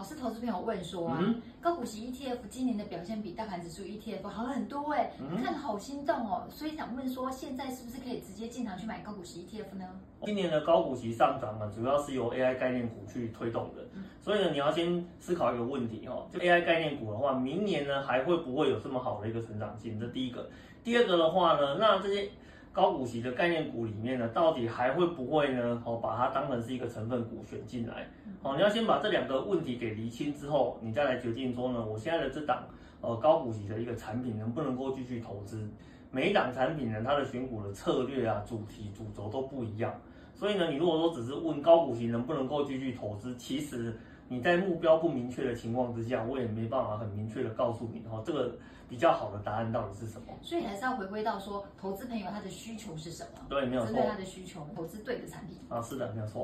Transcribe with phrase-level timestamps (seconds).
[0.00, 9.86] 老师，投资朋友问说啊，嗯、高股息 ETF 今年的表现比大盘指数 ETF 好很多哎，嗯、看得好心动哦，所以想问说，现在是不是可以直接进场去买高股息 ETF 呢？
[10.24, 20.00] 今年的高股息上涨呢，主要是由 AI 概念股去推动的，嗯、所以呢，你要先思考一个问题哦，就 AI 概念股的话，明年呢还会不会有这么好的一个成长性？
[20.00, 20.48] 这第一个，
[20.82, 22.30] 第二个的话呢，那这些。
[22.72, 25.82] 高股息的概念股里面呢，到底还会不会呢？
[25.84, 28.08] 哦，把它当成是一个成分股选进来。
[28.42, 32.64] 哦，你要先把这两个问题给厘清之后，你再来决定说呢，我现在的这档
[33.00, 35.68] 呃高股息的一个产品能不能够继续投资？
[36.12, 39.92] 每一档产品呢，它的选股的策略啊、主题、主轴都不一样。
[40.34, 43.98] 所以呢，你如果说只是问高股息能不能够继续投资，其实。
[44.32, 48.56] 你在目标不明确的情况之下，我也没办法很明确的告诉你哈，这个
[48.88, 50.32] 比较好的答案到底是什么？
[50.40, 53.44] 所以还是要回归到说，投资朋友他的需求是什么？
[53.48, 53.86] 对，没有错。
[53.86, 55.58] 针对他的需求，投资对的产品。
[55.68, 56.38] 啊，是的，没有错。